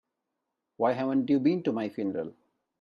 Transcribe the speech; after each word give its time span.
Why 0.77 0.93
haven't 0.93 1.29
you 1.29 1.39
been 1.39 1.61
to 1.61 1.71
my 1.71 1.87
funeral? 1.89 2.33